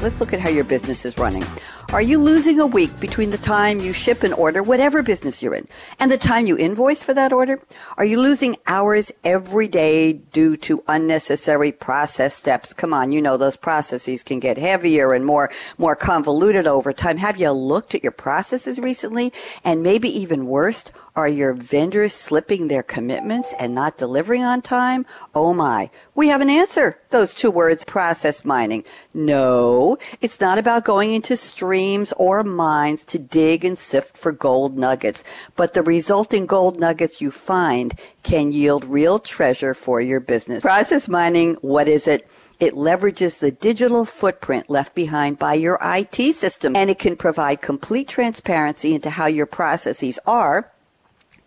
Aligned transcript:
Let's 0.00 0.20
look 0.20 0.32
at 0.32 0.38
how 0.38 0.48
your 0.48 0.62
business 0.62 1.04
is 1.04 1.18
running. 1.18 1.44
Are 1.92 2.02
you 2.02 2.18
losing 2.18 2.60
a 2.60 2.66
week 2.66 3.00
between 3.00 3.30
the 3.30 3.38
time 3.38 3.80
you 3.80 3.92
ship 3.92 4.22
an 4.22 4.32
order, 4.32 4.62
whatever 4.62 5.02
business 5.02 5.42
you're 5.42 5.54
in, 5.54 5.66
and 5.98 6.12
the 6.12 6.18
time 6.18 6.46
you 6.46 6.56
invoice 6.56 7.02
for 7.02 7.14
that 7.14 7.32
order? 7.32 7.60
Are 7.96 8.04
you 8.04 8.20
losing 8.20 8.56
hours 8.68 9.10
every 9.24 9.66
day 9.66 10.12
due 10.12 10.56
to 10.58 10.84
unnecessary 10.86 11.72
process 11.72 12.34
steps? 12.34 12.72
Come 12.72 12.94
on, 12.94 13.10
you 13.10 13.20
know 13.20 13.36
those 13.36 13.56
processes 13.56 14.22
can 14.22 14.38
get 14.38 14.56
heavier 14.56 15.14
and 15.14 15.26
more 15.26 15.50
more 15.78 15.96
convoluted 15.96 16.68
over 16.68 16.92
time. 16.92 17.16
Have 17.16 17.40
you 17.40 17.50
looked 17.50 17.94
at 17.94 18.04
your 18.04 18.12
processes 18.12 18.78
recently? 18.78 19.32
And 19.64 19.82
maybe 19.82 20.08
even 20.08 20.46
worse, 20.46 20.92
are 21.18 21.26
your 21.26 21.52
vendors 21.52 22.14
slipping 22.14 22.68
their 22.68 22.84
commitments 22.84 23.52
and 23.58 23.74
not 23.74 23.98
delivering 23.98 24.44
on 24.44 24.62
time? 24.62 25.04
Oh 25.34 25.52
my. 25.52 25.90
We 26.14 26.28
have 26.28 26.40
an 26.40 26.48
answer. 26.48 27.00
Those 27.10 27.34
two 27.34 27.50
words, 27.50 27.84
process 27.84 28.44
mining. 28.44 28.84
No, 29.12 29.98
it's 30.20 30.40
not 30.40 30.58
about 30.58 30.84
going 30.84 31.12
into 31.12 31.36
streams 31.36 32.12
or 32.18 32.44
mines 32.44 33.04
to 33.06 33.18
dig 33.18 33.64
and 33.64 33.76
sift 33.76 34.16
for 34.16 34.30
gold 34.30 34.78
nuggets, 34.78 35.24
but 35.56 35.74
the 35.74 35.82
resulting 35.82 36.46
gold 36.46 36.78
nuggets 36.78 37.20
you 37.20 37.32
find 37.32 37.98
can 38.22 38.52
yield 38.52 38.84
real 38.84 39.18
treasure 39.18 39.74
for 39.74 40.00
your 40.00 40.20
business. 40.20 40.62
Process 40.62 41.08
mining, 41.08 41.56
what 41.62 41.88
is 41.88 42.06
it? 42.06 42.30
It 42.60 42.74
leverages 42.74 43.40
the 43.40 43.50
digital 43.50 44.04
footprint 44.04 44.70
left 44.70 44.94
behind 44.94 45.36
by 45.36 45.54
your 45.54 45.80
IT 45.82 46.14
system 46.32 46.76
and 46.76 46.88
it 46.88 47.00
can 47.00 47.16
provide 47.16 47.60
complete 47.60 48.06
transparency 48.06 48.94
into 48.94 49.10
how 49.10 49.26
your 49.26 49.46
processes 49.46 50.20
are 50.24 50.70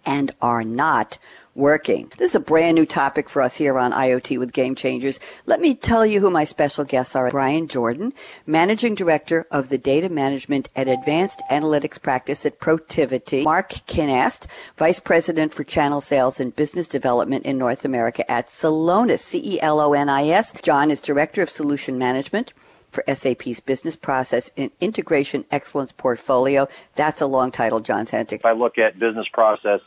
and 0.06 0.32
are 0.42 0.64
not 0.64 1.18
working. 1.54 2.12
This 2.18 2.32
is 2.32 2.36
a 2.36 2.40
brand 2.40 2.76
new 2.76 2.86
topic 2.86 3.28
for 3.30 3.42
us 3.42 3.58
here 3.58 3.78
on 3.78 3.92
IoT 3.92 4.40
with 4.40 4.54
Game 4.54 4.74
Changers. 4.76 5.20
Let 5.46 5.60
me 5.60 5.76
tell 5.76 6.06
you 6.06 6.22
who 6.22 6.30
my 6.30 6.44
special 6.44 6.86
guests 6.86 7.16
are. 7.16 7.30
Brian 7.30 7.68
Jordan, 7.68 8.14
Managing 8.46 8.96
Director 8.96 9.46
of 9.52 9.70
the 9.70 9.78
Data 9.78 10.10
Management 10.10 10.70
and 10.76 10.88
Advanced 10.88 11.42
Analytics 11.52 12.02
Practice 12.02 12.46
at 12.46 12.60
Protiviti. 12.60 13.44
Mark 13.44 13.70
Kinast, 13.70 14.48
Vice 14.78 15.00
President 15.00 15.54
for 15.54 15.64
Channel 15.64 16.02
Sales 16.02 16.40
and 16.40 16.56
Business 16.56 16.88
Development 16.88 17.46
in 17.46 17.58
North 17.58 17.84
America 17.84 18.30
at 18.32 18.48
Celonis, 18.48 19.20
C-E-L-O-N-I-S. 19.20 20.62
John 20.62 20.90
is 20.90 21.02
Director 21.02 21.42
of 21.42 21.50
Solution 21.50 21.98
Management 21.98 22.54
for 22.92 23.04
SAP's 23.14 23.60
Business 23.60 23.96
Process 23.96 24.52
and 24.58 24.70
Integration 24.80 25.46
Excellence 25.50 25.92
Portfolio. 25.92 26.68
That's 26.96 27.22
a 27.22 27.26
long 27.26 27.52
title, 27.52 27.80
John 27.80 28.06
Santic. 28.06 28.34
If 28.34 28.46
I 28.46 28.52
look 28.52 28.78
at 28.78 29.00
business 29.00 29.28
process 29.30 29.82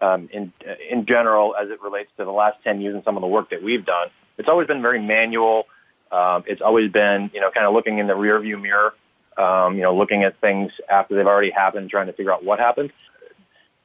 um, 0.00 0.28
in 0.32 0.52
in 0.90 1.06
general 1.06 1.54
as 1.60 1.70
it 1.70 1.82
relates 1.82 2.10
to 2.16 2.24
the 2.24 2.32
last 2.32 2.62
10 2.64 2.80
years 2.80 2.94
and 2.94 3.04
some 3.04 3.16
of 3.16 3.20
the 3.20 3.26
work 3.26 3.50
that 3.50 3.62
we've 3.62 3.84
done. 3.84 4.08
It's 4.38 4.48
always 4.48 4.66
been 4.66 4.82
very 4.82 5.00
manual. 5.00 5.66
Um, 6.10 6.44
it's 6.46 6.62
always 6.62 6.90
been, 6.90 7.30
you 7.34 7.40
know, 7.40 7.50
kind 7.50 7.66
of 7.66 7.74
looking 7.74 7.98
in 7.98 8.06
the 8.06 8.14
rearview 8.14 8.60
mirror, 8.60 8.94
um, 9.36 9.76
you 9.76 9.82
know, 9.82 9.96
looking 9.96 10.22
at 10.22 10.38
things 10.40 10.72
after 10.88 11.16
they've 11.16 11.26
already 11.26 11.50
happened, 11.50 11.90
trying 11.90 12.06
to 12.06 12.12
figure 12.12 12.32
out 12.32 12.44
what 12.44 12.58
happened. 12.58 12.92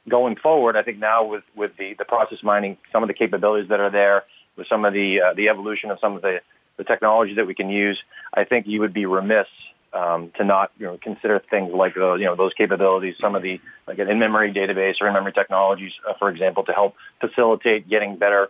Going 0.08 0.36
forward, 0.36 0.75
I 0.75 0.84
think 0.84 0.97
now 0.97 1.25
with, 1.25 1.44
with 1.56 1.78
the, 1.78 1.94
the 1.94 2.06
process 2.06 2.42
mining, 2.44 2.78
some 2.92 3.03
of 3.03 3.08
the 3.08 3.14
capabilities 3.14 3.70
that 3.70 3.80
are 3.80 3.90
there, 3.90 4.23
with 4.56 4.67
some 4.67 4.86
of 4.86 4.94
the 4.94 5.22
uh, 5.22 5.34
the 5.34 5.50
evolution 5.50 5.90
of 5.90 6.00
some 6.00 6.16
of 6.16 6.22
the, 6.22 6.42
the 6.80 6.85
technology 6.85 7.35
that 7.35 7.45
we 7.45 7.53
can 7.53 7.69
use, 7.69 8.02
I 8.33 8.45
think 8.45 8.66
you 8.66 8.80
would 8.80 8.94
be 8.94 9.05
remiss 9.05 9.47
um, 9.91 10.31
to 10.38 10.45
not 10.45 10.72
you 10.80 10.85
know 10.85 10.97
consider 11.02 11.39
things 11.52 11.73
like 11.73 11.94
those 11.94 12.19
you 12.19 12.25
know 12.25 12.35
those 12.35 12.53
capabilities, 12.53 13.16
some 13.19 13.35
of 13.35 13.44
the 13.44 13.59
like 13.85 13.99
an 13.99 14.09
in-memory 14.09 14.52
database 14.52 14.95
or 15.02 15.07
in-memory 15.07 15.33
technologies, 15.33 15.91
uh, 16.07 16.13
for 16.17 16.30
example, 16.30 16.63
to 16.63 16.72
help 16.72 16.95
facilitate 17.19 17.88
getting 17.89 18.16
better 18.16 18.50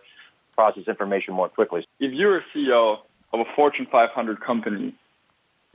process 0.53 0.83
information 0.87 1.33
more 1.33 1.49
quickly. 1.49 1.85
If 1.99 2.13
you're 2.13 2.37
a 2.37 2.43
CEO 2.53 2.99
of 3.33 3.39
a 3.39 3.45
Fortune 3.55 3.87
500 3.91 4.41
company, 4.41 4.93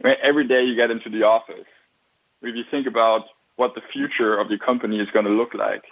every 0.04 0.46
day 0.46 0.64
you 0.64 0.76
get 0.76 0.90
into 0.90 1.10
the 1.10 1.24
office, 1.24 1.66
if 2.42 2.54
you 2.54 2.64
think 2.70 2.86
about 2.86 3.24
what 3.56 3.74
the 3.74 3.80
future 3.92 4.38
of 4.38 4.50
your 4.50 4.58
company 4.58 5.00
is 5.00 5.08
going 5.10 5.24
to 5.24 5.30
look 5.30 5.54
like, 5.54 5.84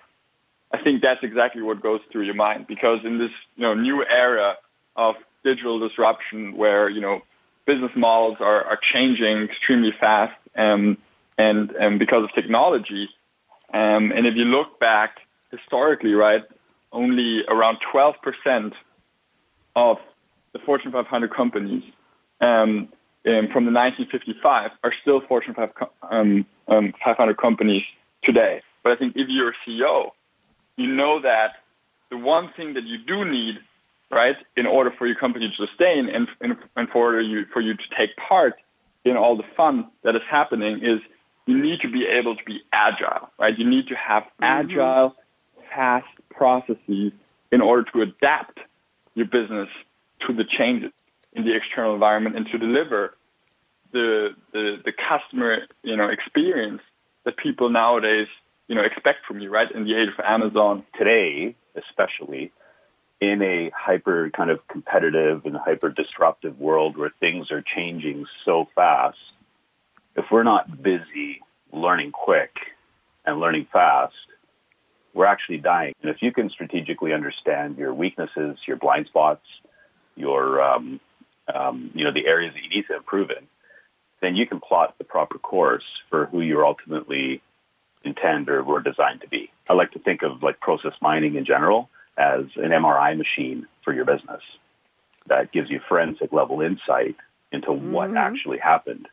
I 0.70 0.80
think 0.82 1.02
that's 1.02 1.24
exactly 1.24 1.62
what 1.62 1.82
goes 1.82 2.00
through 2.12 2.22
your 2.22 2.34
mind 2.34 2.66
because 2.68 3.00
in 3.04 3.18
this 3.18 3.32
you 3.56 3.62
know 3.62 3.74
new 3.74 4.04
era 4.04 4.58
of 4.94 5.16
digital 5.44 5.78
disruption 5.78 6.56
where 6.56 6.88
you 6.88 7.00
know 7.00 7.22
business 7.66 7.92
models 7.94 8.38
are, 8.40 8.64
are 8.64 8.78
changing 8.92 9.44
extremely 9.44 9.92
fast 9.98 10.36
um, 10.56 10.98
and, 11.38 11.70
and 11.72 11.98
because 11.98 12.24
of 12.24 12.32
technology. 12.34 13.08
Um, 13.72 14.12
and 14.12 14.26
if 14.26 14.34
you 14.34 14.44
look 14.44 14.78
back 14.80 15.18
historically, 15.50 16.12
right, 16.14 16.42
only 16.92 17.44
around 17.46 17.78
12% 17.92 18.72
of 19.76 19.98
the 20.52 20.58
Fortune 20.58 20.92
500 20.92 21.32
companies 21.32 21.82
um, 22.40 22.88
from 23.22 23.64
the 23.64 23.72
1955 23.72 24.72
are 24.82 24.92
still 25.00 25.20
Fortune 25.22 25.54
5, 25.54 25.70
um, 26.10 26.46
um, 26.68 26.92
500 27.04 27.38
companies 27.38 27.84
today. 28.22 28.60
But 28.82 28.92
I 28.92 28.96
think 28.96 29.16
if 29.16 29.28
you're 29.28 29.50
a 29.50 29.70
CEO, 29.70 30.10
you 30.76 30.88
know 30.88 31.20
that 31.22 31.52
the 32.10 32.18
one 32.18 32.50
thing 32.56 32.74
that 32.74 32.84
you 32.84 32.98
do 32.98 33.24
need 33.24 33.60
right? 34.12 34.36
In 34.56 34.66
order 34.66 34.92
for 34.96 35.06
your 35.06 35.16
company 35.16 35.48
to 35.48 35.66
sustain 35.66 36.08
and, 36.08 36.28
and, 36.40 36.56
and 36.76 36.88
for 36.90 37.18
you 37.20 37.46
for 37.52 37.60
you 37.60 37.74
to 37.74 37.84
take 37.96 38.14
part 38.16 38.54
in 39.04 39.16
all 39.16 39.36
the 39.36 39.44
fun 39.56 39.90
that 40.04 40.14
is 40.14 40.22
happening 40.28 40.80
is 40.82 41.00
you 41.46 41.58
need 41.58 41.80
to 41.80 41.90
be 41.90 42.06
able 42.06 42.36
to 42.36 42.44
be 42.44 42.60
agile, 42.72 43.30
right? 43.38 43.58
You 43.58 43.68
need 43.68 43.88
to 43.88 43.96
have 43.96 44.24
mm-hmm. 44.24 44.44
agile, 44.44 45.16
fast 45.74 46.06
processes 46.30 47.12
in 47.50 47.60
order 47.60 47.90
to 47.92 48.02
adapt 48.02 48.60
your 49.14 49.26
business 49.26 49.68
to 50.26 50.32
the 50.32 50.44
changes 50.44 50.92
in 51.32 51.44
the 51.44 51.56
external 51.56 51.94
environment 51.94 52.36
and 52.36 52.46
to 52.46 52.58
deliver 52.58 53.14
the, 53.92 54.34
the, 54.52 54.80
the 54.84 54.92
customer, 54.92 55.62
you 55.82 55.96
know, 55.96 56.08
experience 56.08 56.80
that 57.24 57.36
people 57.36 57.70
nowadays, 57.70 58.28
you 58.68 58.74
know, 58.74 58.82
expect 58.82 59.26
from 59.26 59.40
you, 59.40 59.50
right? 59.50 59.70
In 59.70 59.84
the 59.84 59.94
age 59.94 60.08
of 60.08 60.24
Amazon. 60.24 60.84
Today, 60.96 61.56
especially, 61.74 62.52
in 63.22 63.40
a 63.40 63.70
hyper 63.70 64.30
kind 64.30 64.50
of 64.50 64.66
competitive 64.66 65.46
and 65.46 65.56
hyper 65.56 65.90
disruptive 65.90 66.58
world 66.58 66.96
where 66.96 67.12
things 67.20 67.52
are 67.52 67.62
changing 67.62 68.26
so 68.44 68.68
fast, 68.74 69.16
if 70.16 70.24
we're 70.32 70.42
not 70.42 70.82
busy 70.82 71.40
learning 71.72 72.10
quick 72.10 72.50
and 73.24 73.38
learning 73.38 73.68
fast, 73.72 74.16
we're 75.14 75.26
actually 75.26 75.58
dying. 75.58 75.94
And 76.02 76.10
if 76.10 76.20
you 76.20 76.32
can 76.32 76.50
strategically 76.50 77.12
understand 77.12 77.78
your 77.78 77.94
weaknesses, 77.94 78.58
your 78.66 78.76
blind 78.76 79.06
spots, 79.06 79.46
your 80.16 80.60
um, 80.60 80.98
um, 81.54 81.92
you 81.94 82.02
know 82.02 82.10
the 82.10 82.26
areas 82.26 82.54
that 82.54 82.62
you 82.64 82.70
need 82.70 82.88
to 82.88 82.96
improve 82.96 83.30
in, 83.30 83.46
then 84.20 84.34
you 84.34 84.48
can 84.48 84.58
plot 84.58 84.96
the 84.98 85.04
proper 85.04 85.38
course 85.38 85.84
for 86.10 86.26
who 86.26 86.40
you're 86.40 86.66
ultimately 86.66 87.40
intend 88.02 88.48
or 88.48 88.64
were 88.64 88.80
designed 88.80 89.20
to 89.20 89.28
be. 89.28 89.52
I 89.70 89.74
like 89.74 89.92
to 89.92 90.00
think 90.00 90.22
of 90.22 90.42
like 90.42 90.58
process 90.58 90.94
mining 91.00 91.36
in 91.36 91.44
general 91.44 91.88
as 92.16 92.44
an 92.56 92.70
MRI 92.70 93.16
machine 93.16 93.66
for 93.82 93.92
your 93.92 94.04
business 94.04 94.42
that 95.26 95.52
gives 95.52 95.70
you 95.70 95.80
forensic 95.88 96.32
level 96.32 96.60
insight 96.60 97.16
into 97.52 97.68
mm-hmm. 97.68 97.92
what 97.92 98.16
actually 98.16 98.58
happened 98.58 99.08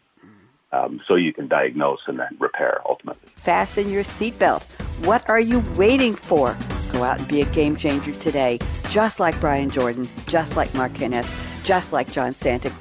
um, 0.71 1.01
so 1.07 1.15
you 1.15 1.33
can 1.33 1.47
diagnose 1.47 2.01
and 2.07 2.19
then 2.19 2.35
repair 2.39 2.81
ultimately. 2.87 3.21
Fasten 3.35 3.89
your 3.89 4.03
seatbelt. 4.03 4.63
What 5.05 5.27
are 5.29 5.39
you 5.39 5.59
waiting 5.75 6.13
for? 6.13 6.55
Go 6.91 7.03
out 7.03 7.19
and 7.19 7.27
be 7.27 7.41
a 7.41 7.45
game 7.45 7.75
changer 7.75 8.13
today, 8.13 8.59
just 8.89 9.19
like 9.19 9.39
Brian 9.39 9.69
Jordan, 9.69 10.07
just 10.27 10.55
like 10.55 10.73
Mark 10.73 10.93
Kinnes, 10.93 11.29
just 11.63 11.93
like 11.93 12.11
John 12.11 12.33
Santic. 12.33 12.73